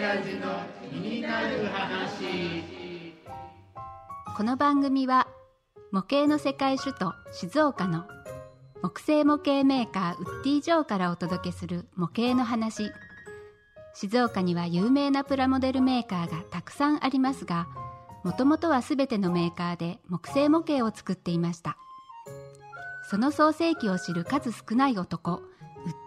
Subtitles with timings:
[0.00, 3.12] 親父の気になる話
[4.34, 5.28] この番組は
[5.92, 8.06] 模型の世界首都静岡の
[8.80, 12.90] 木製模型メーカーウッディ・ジョーからお届けする模型の話。
[13.92, 17.68] 静岡には有名なプラモデルメーカーがたくさんありますが
[18.24, 21.76] もともとは全てのメーカーで木製模型を作っていました。
[23.10, 25.42] その創世記を知る数少ない男ウッ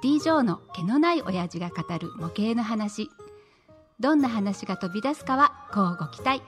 [0.02, 3.12] ディ・ジョーの毛のない親父が語る模型の話。
[4.00, 6.42] どんな話が飛び出すかはこうご期待。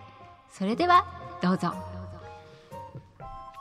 [0.52, 1.06] それでは
[1.42, 1.74] どうぞ。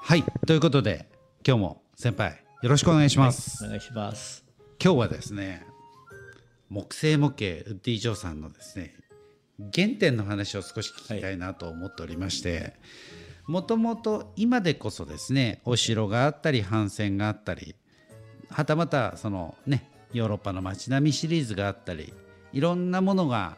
[0.06, 1.08] はいということで
[1.46, 4.44] 今日も先輩よろしくお願いします、お願いします。
[4.82, 5.66] 今日はですね
[6.68, 8.94] 木製模型ウッディ・ジョーさんのですね
[9.74, 12.74] 原点の話を少し聞きたいなと思っておりまして
[13.46, 17.76] もともと今でこそですねお城があったり帆船があったり
[18.50, 22.12] はたまたそのねヨーロッパの街並みシリーズがあったり
[22.52, 23.56] いろんなものが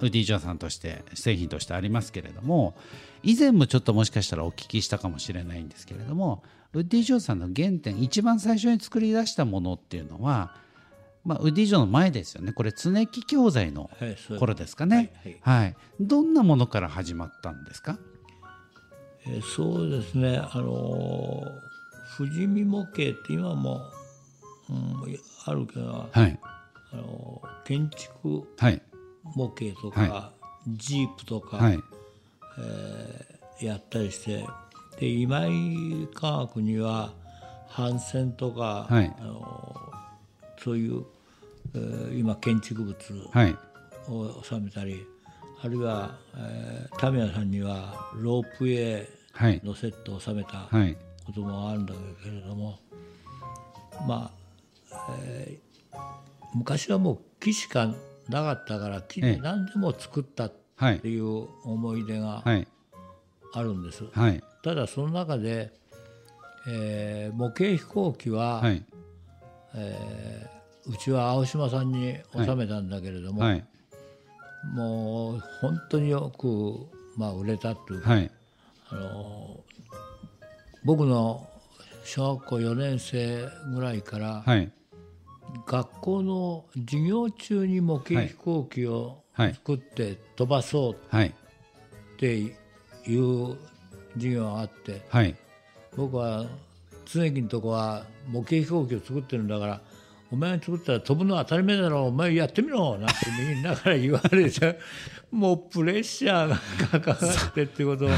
[0.00, 2.74] ウッディ・ジョーさんとして製品としてありますけれども
[3.22, 10.54] 以前もちょっともしかしたらお聞きしたかもしれないんですけれどもウッディ・ジョーさんの原点一番最初に作り出したものっていうのは、
[11.24, 12.52] まあ、ウッディ・ジョーの前ですよね。
[12.52, 13.90] これ常木教材の
[14.38, 15.76] 頃ですかね、はい。
[15.98, 17.98] どんなものから始まったんですか？
[19.26, 21.76] えーそうですね、あのー
[22.18, 23.80] 富士見模型って今も、
[24.70, 26.38] うん、あるけど、はい。
[26.92, 28.82] あのー建築はい
[29.34, 30.32] 模型とか、は
[30.68, 31.80] ジープとか、はい。
[33.60, 34.44] やったりして
[34.98, 37.12] で今井科学には
[37.68, 39.14] 帆船とか、はい。
[39.18, 39.76] あの
[40.62, 41.04] そういう、
[41.74, 42.96] えー今建築物
[43.32, 43.56] はい。
[44.08, 45.04] を収めたり
[45.62, 49.60] あるいは、えー、タミヤさんにはロープウェはい。
[49.62, 50.96] イのセットを収めたはい。
[51.26, 52.78] こともあるんだけれども
[54.06, 54.30] ま
[54.92, 55.66] あ、えー
[56.54, 57.92] 昔はもう木しか
[58.28, 59.36] なかったから木でええ。
[59.38, 62.66] 何でも作ったっはいていう思い出がはい。
[63.54, 64.04] あるんです。
[64.12, 64.42] はい。
[64.62, 65.72] ただその中で、
[66.68, 68.84] えー模型飛行機は、はい。
[69.74, 70.56] えー
[70.88, 73.64] うちは青島さんに収めたんだけれども、はい。
[74.72, 78.30] もう本当によく、まあ、売れたっていうか、はい。
[78.90, 79.64] あの
[80.84, 81.48] 僕の
[82.04, 84.70] 小学校4年生ぐらいから、はい
[85.66, 89.54] 学校の授業中に模型飛行機をはい。
[89.54, 91.32] 作って飛ばそうはいっ
[92.18, 92.48] てい
[93.08, 93.56] う
[94.14, 95.34] 授業があってはい。
[95.96, 96.46] 僕は
[97.04, 99.80] 常木のとこは模型飛行機を作ってるんだから
[100.32, 103.14] お前が作ったら飛ぶのは当たり前だろお前やってみろなんて
[103.54, 104.78] みんなから言われて
[105.30, 108.08] もうプレッシャーがかかってっていうことを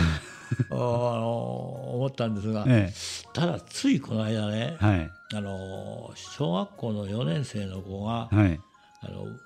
[0.70, 2.92] あの思ったんですが、え
[3.32, 5.10] ただついこの間ねえはい。
[5.34, 8.60] あの小学校の4年生の子が、はい。
[9.00, 9.38] あのう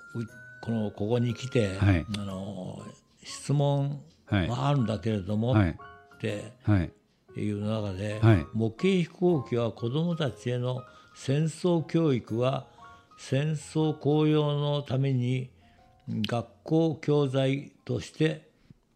[0.61, 2.07] このここに来て、はい。
[2.17, 2.81] あの
[3.25, 5.71] 質問はあるんだけれども、はい。
[5.71, 6.91] ってはい。
[7.37, 8.47] いう中で、はい。
[8.53, 10.83] 模型飛行機は子どもたちへの
[11.15, 12.67] 戦争教育は
[13.19, 15.51] 戦争公用のために
[16.09, 18.49] 学校教材として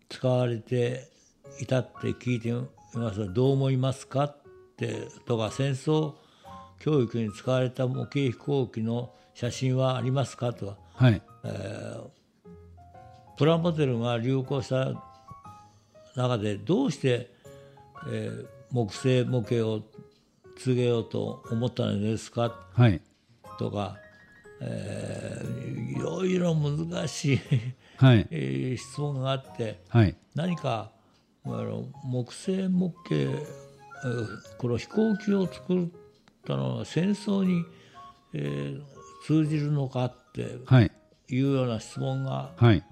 [0.08, 1.08] 使われて
[1.60, 2.52] いたって聞いてい
[2.98, 4.36] ますがどう思いますかっ
[4.76, 6.14] てとか戦争
[6.78, 11.22] 教育に使われた模型飛行機の写真はありますかとかはい。
[13.36, 14.92] プラモデルが流行した
[16.14, 17.30] 中でどうして、
[18.10, 19.80] えー木製模型を
[20.58, 22.52] 続けようと思ったのですか？
[22.74, 23.00] はい。
[23.60, 23.96] とか、
[24.60, 27.40] えーいろいろ難しい、
[27.96, 28.26] はい。
[28.32, 30.16] えー質問があってはい。
[30.34, 30.90] 何か
[31.54, 33.36] あの木製模型、えー
[34.58, 35.86] この飛行機を作っ
[36.46, 37.64] たのは戦争に、
[38.34, 38.82] えー
[39.24, 40.92] 通じるのかってはい
[41.28, 42.84] いうような質問がはい。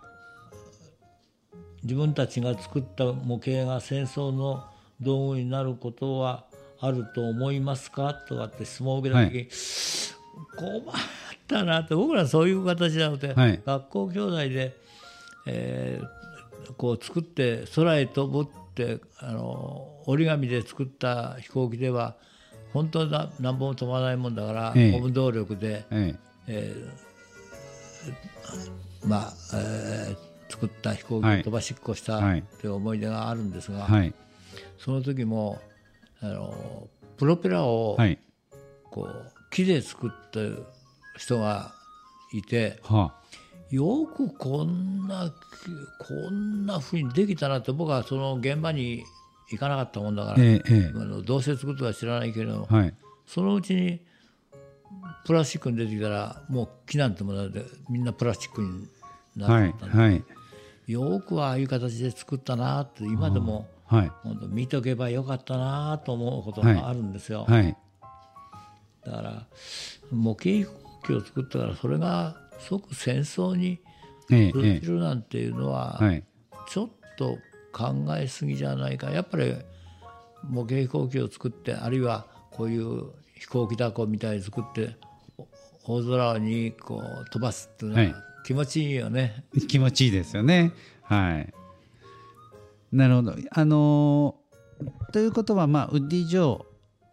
[1.84, 4.64] 自分たちが作った模型が戦争の
[5.00, 6.44] 道具になることは
[6.80, 9.48] あると思いますかとかって質問を受けた時に、
[10.56, 10.94] 困っ
[11.46, 13.62] たなって僕らはそういう形なので、はい。
[13.64, 14.74] 学校教材で、
[15.46, 16.23] えー
[16.76, 22.16] こう作って空へ飛ぶってあの折り紙で作った飛行機では
[22.72, 24.92] 本当は何本も飛ばないもんだから、ええ。
[24.92, 26.14] ゴム動力で、え
[26.48, 26.74] え。
[29.04, 31.42] ーまあ、えー作った飛行機をはい。
[31.42, 32.44] 飛ばしっこしたはい。
[32.60, 34.14] という思い出があるんですが、えはい。
[34.78, 35.60] その時も
[36.20, 38.18] あのプロペラをはい。
[38.90, 40.40] こう木で作った
[41.18, 41.72] 人が
[42.32, 43.14] いては
[43.74, 45.32] よくこんな
[45.98, 49.04] こんなふうにできたなって僕はその現場に
[49.50, 52.94] 行かなかったもんだから、えええあのどうせ作ったか知らないけれども、はい。
[53.26, 54.00] そのうちに
[55.26, 58.88] プラスチックに出てきたらもう木なんてものでみんなプラスチックに
[59.36, 60.24] なはいったんで、はい
[60.86, 64.12] よくああいう形で作ったなって今でもはい。
[64.22, 67.44] 本当見とけばよかったなと思うことがあるんですよ。
[67.48, 67.76] はい
[69.04, 69.46] だから
[70.10, 70.70] 模型飛行
[71.06, 73.80] 機を作ったからそれがすごく戦争に
[74.30, 76.00] ええ通えじるなんていうのは
[76.68, 77.38] ちょっと
[77.72, 79.54] 考えすぎじゃないかやっぱり
[80.44, 84.96] 模型飛行機を作ってあるいはこういう飛行機だこみたいに作って
[85.84, 88.14] お大空にこう飛ばすっていうのははい
[88.44, 89.42] 気持ちいいよね。
[89.68, 90.72] 気持ちいいですよね。
[91.00, 91.52] はい。
[92.92, 93.34] なるほど。
[93.50, 94.44] あのー
[95.12, 96.60] ということは、まあ、ウッディ・ジョ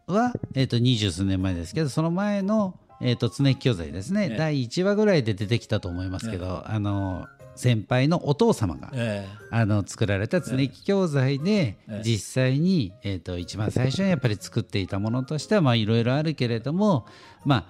[0.08, 4.38] ーは、えっ、と、二十数年前ですけど、その前の、えっ、と、常木教材ですね、ええ。
[4.38, 12.02] 第1話ぐらいで出てきたと思いますけど、あのー先輩のお父様が、えあの作られた常木教材でええ。
[12.04, 17.06] 実際に、えー、と一番最初にやっぱり作っていたものとしてはまあいろいろあるけれども
[17.46, 17.66] まあ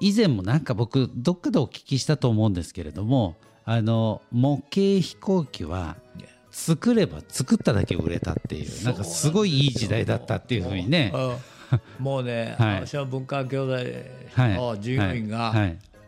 [0.00, 5.96] 以前もなんか僕どっかでお聞きしたと思うんですけれどもあの模型飛行機は
[6.50, 11.12] 作れば作っただけ売れたっていうなんかすごいいい時代だったっていうふうにね
[11.98, 12.86] もうね、はい。
[12.86, 14.04] 私は文化教材
[14.34, 14.54] はい。
[14.54, 15.54] の従業員が、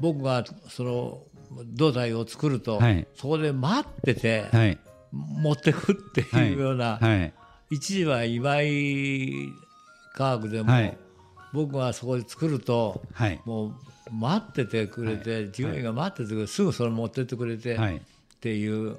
[0.00, 1.22] 僕がその
[1.74, 3.06] 胴体を作ると、はい。
[3.14, 4.78] そこで待ってて、はい。
[5.12, 7.32] 持ってくっていうような、はい。
[7.70, 9.48] 一時は今井
[10.14, 10.96] 科学でも、はい。
[11.52, 13.40] 僕がそこで作ると、はい。
[13.44, 13.74] もう
[14.12, 17.96] 待っててくれて、従業員が待っててくれて、すぐそれ持ってってくれて、はい。
[17.96, 18.00] っ
[18.40, 18.96] ていう、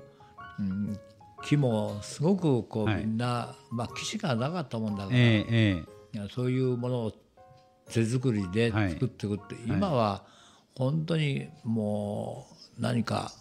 [0.60, 1.00] うん、
[1.44, 3.06] 木もすごくこう、はい。
[3.06, 5.18] みんな、まあ、木しかなかったもんだから、
[6.34, 7.14] そういうものを
[7.92, 8.92] 手作りではい。
[8.92, 10.24] 作っていくって、今は
[10.76, 12.48] 本当にも
[12.78, 13.32] う何か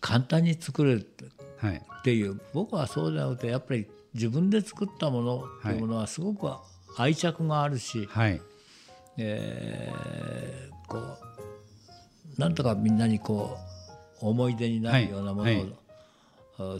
[0.00, 6.48] 簡単に作れるっていう僕はそうじゃなくてやっぱり自分で作ったものっていうものはすごく
[6.96, 8.40] 愛着があるし、はい。
[9.16, 13.58] えーこうなんとかみんなにこ
[14.22, 15.74] う思い出になるようなものを、はい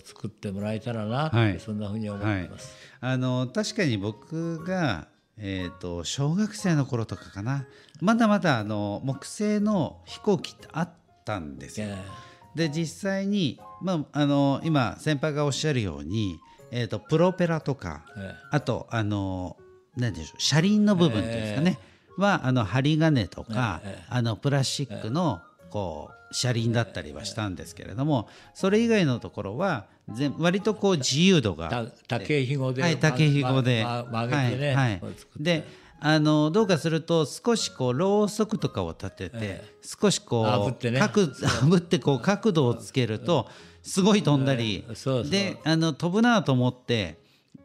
[0.05, 1.61] 作ってもらえたらなって、はい。
[1.61, 2.75] そんなふうに思ってます。
[3.01, 7.67] あの確かに僕が、えー、と小学生の頃とかかな。
[8.01, 10.91] まだまだあの木製の飛行機ってあっ
[11.25, 11.89] たんですよ。
[11.89, 16.41] えで実際に、まあ、あの今先輩がおっしゃるように、
[16.73, 18.37] えー、とプロペラとかええ。
[18.51, 19.57] あとあの
[19.97, 21.79] 何でしょう車輪の部分っていうんですかね、
[22.17, 24.05] はあの針金とか、ええ。
[24.09, 25.41] あのプラスチックの
[25.71, 35.03] こう車輪だったりはしたんですけれどもそれ以外のところは全割とこう自由度がた竹ひごで、はい、竹ひごで、まま曲げてね、はいはい。
[35.39, 35.65] で
[36.01, 41.01] あのどうかすると少しこうろうそくとかを立てて、え少しこう炙ってね。
[41.01, 43.49] 角炙ってこう角度をつけると
[43.83, 44.85] すごい飛んだり、
[45.29, 47.19] であの飛ぶなと思って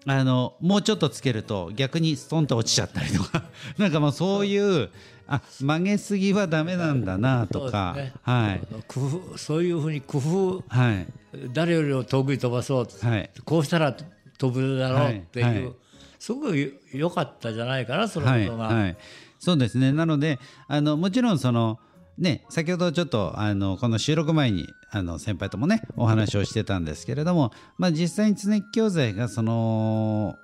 [0.05, 3.43] あのもうちょっとつけると逆にストンと落ちちゃったりとか。
[3.77, 4.89] なんかもうそういう
[5.27, 8.13] あ曲げすぎはダメなんだなとか、ね。
[8.23, 8.61] はい。
[8.87, 11.07] 工夫そういうふうに工夫はい。
[11.53, 13.29] 誰よりも遠くに飛ばそう、はい。
[13.45, 13.95] こうしたら
[14.37, 15.63] 飛ぶだろうっていう、はい。
[15.63, 15.73] はい
[16.23, 18.67] すごく良かったじゃないかなそのはいことが。
[18.67, 18.95] はい、
[19.39, 19.91] そうですね。
[19.91, 20.39] なので
[20.69, 21.79] あのもちろんその
[22.17, 30.35] ね先ほどちょっとあのこの収録前にあの先輩ともねお話をしてたんですけれども、まあ、実際に常木教材がその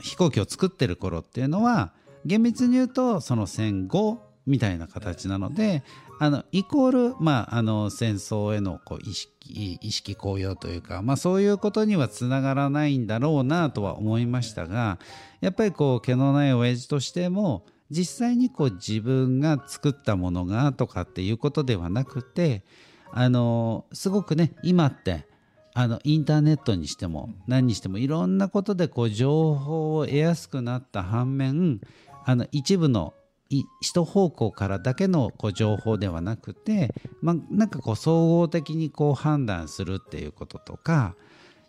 [0.00, 1.92] 飛行機を作ってる頃っていうのは
[2.24, 5.82] 厳密に言うとその戦後みたいな形なので
[6.18, 14.98] あのイコール、まあ、あの戦争へのこう意識意識高揚というか、まあ、そういうことにはつながらないんだろうなとは思いましたが
[15.40, 22.64] やっぱりこう毛のない親父としても実際にこう自分が作ったものがとかっていうことではなくて
[23.12, 25.26] あのすごくね今って
[25.74, 31.80] あのインターネットにしても何にしてもいろんなことでこう情報を得やすくなった反面
[32.24, 33.14] あの一部の
[33.48, 41.14] い一方向からだけのこう情報ではなくて、まあ、なんかこう総合的にこう判断するっていうこととか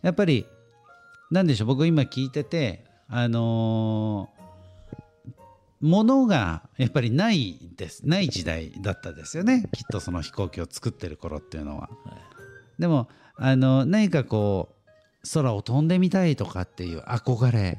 [0.01, 0.47] やっぱり
[1.29, 4.37] なんでしょう僕今聞いててあのー
[5.81, 9.69] ものがやっぱりないですない時代だったですよね。
[9.74, 11.89] きっとその飛行機を作ってる頃っていうのは。
[12.79, 17.77] でもあの何かこう空を飛んでみたいとかっていう憧れ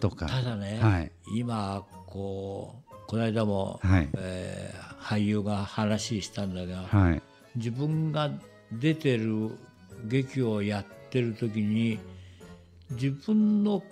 [0.00, 0.26] とか。
[0.26, 1.12] ただね、はい。
[1.36, 4.08] 今こうこの間も、はい。
[4.16, 7.22] えー俳優が話したんだが、はい。
[7.56, 8.30] 自分が
[8.70, 9.50] 出てる
[10.04, 11.98] 劇をやってる時に
[12.92, 13.82] 自分の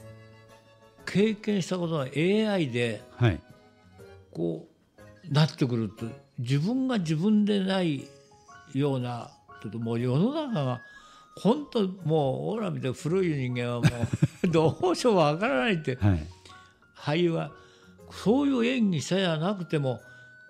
[1.10, 3.40] 経験したことが AI ではい。
[4.32, 4.66] こ
[5.28, 6.06] うなってくると
[6.38, 8.06] 自分が自分でない
[8.74, 9.30] ような
[9.62, 10.80] ちょっともう世の中が
[11.36, 13.86] 本当もうオーラ見て古い人間はも
[14.44, 16.26] う どうしようもわからないってはい。
[16.96, 17.52] 俳優は
[18.10, 20.00] そういう演技さえなくても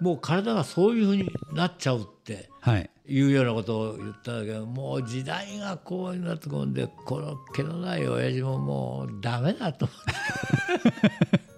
[0.00, 9.96] もう体がそういうふうになっちゃうってはいいうようなことを言ったんだけどもう時代がこうなってくるんでこの毛のない親父ももうダメだと思っ
[11.32, 11.48] て。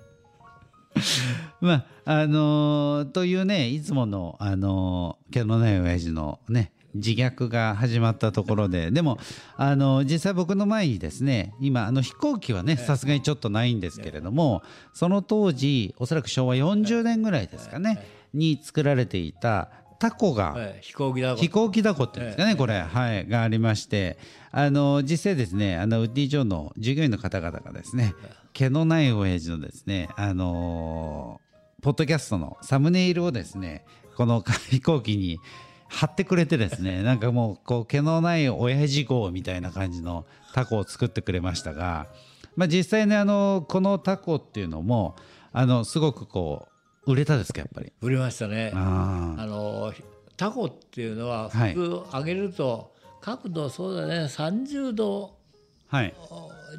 [1.61, 9.19] まああのーというねいつものあのー毛のない親父のね自虐が始まったところででも
[9.57, 18.05] あの実際僕の前にですね今あの飛行機はねさすがにちょっとないんですけれどもその当時おそらく昭和40年ぐらいですかね
[18.35, 24.19] に作られていたタコがはい飛行機だ飛行機だこっていうんですかね、これ、はい、がありまして、
[24.51, 28.15] あの実際ですね、あのウッディ・ジョーの従業員の方々がですね、
[28.53, 33.85] 毛のない親父のですね、あのーポッドキャストのサムネイルをですね、
[34.17, 35.41] この 飛行機に
[35.89, 42.09] 貼ってくれてですね、 なんかもうこう毛のない親父号みたいな感じのタコを作ってくれましたが、
[42.55, 45.17] まあ、実際ね、あのこのタコっていうのも、
[45.53, 46.70] あのすごくこう
[47.07, 47.93] 売れたですか、やっぱり？
[48.01, 48.73] 売れましたね。
[48.75, 49.93] ああの
[50.37, 56.15] タコっていうのははい普通揚げると角度そうだね30度ーはい、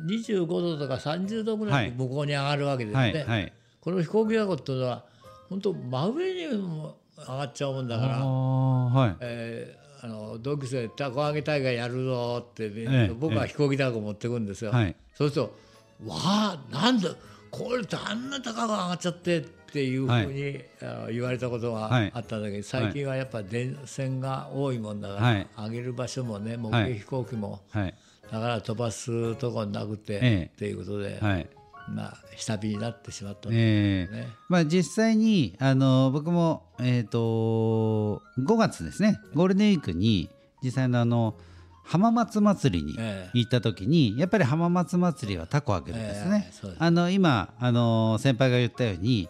[0.08, 3.00] 25度とか30度ぐらい向こうに上がるわけですね。
[3.00, 3.54] はい、はい。
[3.82, 5.04] この飛行機タコっていうのは
[5.50, 9.16] 本当真上にも上がっちゃうもんだから、はい。
[9.20, 14.72] えーあの同級生でタコ揚げ大会やるぞって、ねええ僕は飛行機タコ持ってくんですよ。
[14.72, 15.56] はいそうすると
[16.08, 17.12] 「わあなんだ
[17.52, 22.12] これってあんな高く上がっちゃって」っていうふうに、あの言われたことがはい。
[22.14, 22.58] あったんだけ。
[22.58, 25.48] ど、最近はやっぱ電線が多いもんだから、はい。
[25.58, 27.96] 上げる場所もね模型はい飛行機も、はい。
[28.30, 30.52] だから飛ばすとこなくて、ええ。
[30.54, 31.48] っていうことで、はい。
[31.90, 34.14] まあ下火になってしまったんですええ。
[34.14, 34.28] ね。
[34.50, 39.20] まあ実際にあの僕もえっ、と5月ですね。
[39.34, 40.30] ゴールデンウィークに
[40.62, 41.38] 実際のあの
[41.84, 43.40] 浜松祭りにええ。
[43.40, 46.44] 行った時に、やっぱり浜松祭りはタコ揚げるんですね。
[46.48, 46.72] ええそう。
[46.72, 46.84] です。
[46.84, 49.30] あの今あの先輩が言ったように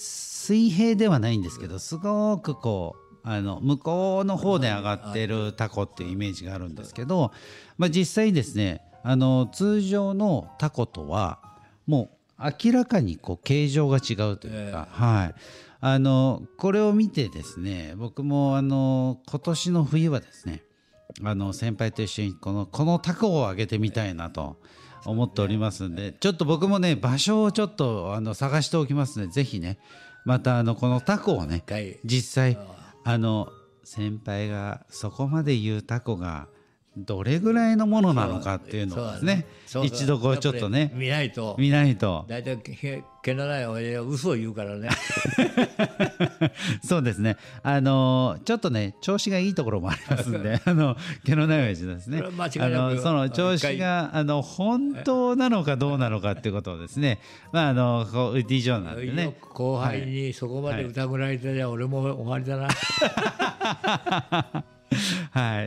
[0.00, 7.32] 水平ではないんですけどすごくこうあの向こうの方で上がってるタコっていうイメージがあるんですけど、
[7.76, 11.38] まあ、実際ですねあの通常のタコとは
[11.86, 15.34] もう明らかにこう形状が違うというか、はい、
[15.80, 20.62] あのこれを見てですね僕もあの今年の冬はですね
[21.22, 24.56] あの先輩と一緒にこのこのタコをあげてみたいなと
[25.04, 29.78] 思っておりますんでちょっと僕もね場所をちょっとあの探しておきますのでぜひね
[30.24, 31.64] またあのこのタコをね
[32.04, 32.58] 実際
[33.04, 33.48] あの
[33.84, 36.48] 先輩がそこまで言うタコが
[36.96, 41.54] どれぐらいのものなのかっていうのをですねそうだ一度こうちょっとね見ないと。
[41.56, 42.24] 見ないと。
[42.28, 44.88] 大体け毛のない親父は嘘を言うからね。
[46.82, 47.36] そうですね。
[47.62, 52.24] あのちょっとね調子がいいところもありますんで あの毛のない親父ですね。
[52.24, 57.20] あのその調子があの本当なのかどうなのかっていうことをですね
[57.52, 59.36] まああのこうウッディ・ジョーなんでね。
[59.54, 64.64] 後輩にそこまで疑られてりゃ俺も終わりだな、はい、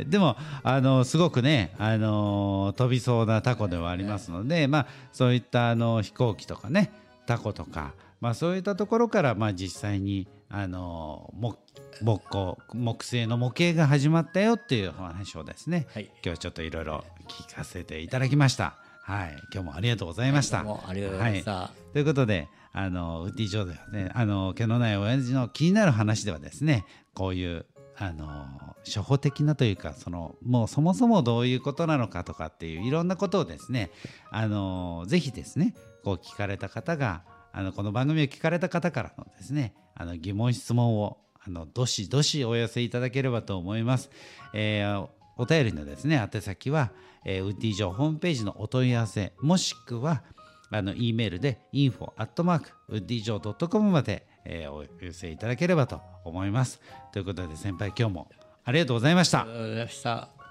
[0.05, 6.91] でもあのすごくねあの飛びそうなタコではありますので、まあ、そういったあの飛行機とかね
[7.25, 11.57] タコとか、まあ、そういったところから、まあ、実際にあの木
[12.01, 16.03] 木工木製の模型が始まったよっていうお話をですね、はい。
[16.03, 18.75] 今日はちょっといろいろ聞かせていただきました。
[19.03, 20.63] はい、今日もありがとうございました。
[20.63, 21.51] どうもありがとうございました。
[21.53, 21.93] はい。
[21.93, 27.65] ということで、あのウッディ・ジョーではね、あの毛のない親父の気になる話ではですね、こういう
[27.97, 33.91] あの初歩的なというか、そのもうそもそもどういうことなのかとかっていういろんなことをですね、
[34.31, 44.09] あのぜひですね、こう聞かれた方が、あのこの番組を聞かれた方からのですね、あの疑問質問をあのどしどしお寄せいただければと思います。
[44.53, 46.91] えーお便りのですね宛先は、
[47.25, 50.21] えーウッディ上ホームページのお問い合わせもしくは
[50.69, 56.79] あの E メールで info アットマークウッディジョー .com まで、えーお寄せいただければと思います。
[57.11, 58.27] ということで先輩今日も
[58.65, 60.42] ありがとうございましたありがとうございました